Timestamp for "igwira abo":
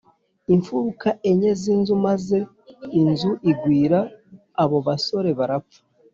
3.51-4.77